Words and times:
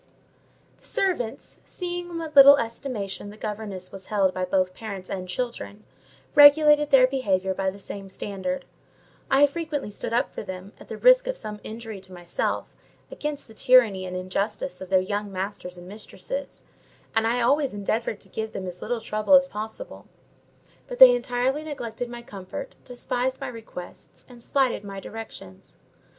The 0.79 0.85
servants, 0.87 1.61
seeing 1.63 2.09
in 2.09 2.17
what 2.17 2.35
little 2.35 2.57
estimation 2.57 3.29
the 3.29 3.37
governess 3.37 3.91
was 3.91 4.07
held 4.07 4.33
by 4.33 4.45
both 4.45 4.73
parents 4.73 5.11
and 5.11 5.29
children, 5.29 5.83
regulated 6.33 6.89
their 6.89 7.05
behaviour 7.05 7.53
by 7.53 7.69
the 7.69 7.77
same 7.77 8.09
standard. 8.09 8.65
I 9.29 9.41
have 9.41 9.51
frequently 9.51 9.91
stood 9.91 10.11
up 10.11 10.33
for 10.33 10.41
them, 10.41 10.73
at 10.79 10.87
the 10.87 10.97
risk 10.97 11.27
of 11.27 11.37
some 11.37 11.59
injury 11.63 12.01
to 12.01 12.13
myself, 12.13 12.73
against 13.11 13.47
the 13.47 13.53
tyranny 13.53 14.03
and 14.07 14.17
injustice 14.17 14.81
of 14.81 14.89
their 14.89 14.99
young 15.01 15.31
masters 15.31 15.77
and 15.77 15.87
mistresses; 15.87 16.63
and 17.15 17.27
I 17.27 17.41
always 17.41 17.71
endeavoured 17.71 18.19
to 18.21 18.27
give 18.27 18.53
them 18.53 18.65
as 18.65 18.81
little 18.81 19.01
trouble 19.01 19.35
as 19.35 19.47
possible: 19.47 20.07
but 20.87 20.97
they 20.97 21.13
entirely 21.15 21.63
neglected 21.63 22.09
my 22.09 22.23
comfort, 22.23 22.73
despised 22.85 23.39
my 23.39 23.49
requests, 23.49 24.25
and 24.27 24.41
slighted 24.41 24.83
my 24.83 24.99
directions. 24.99 25.77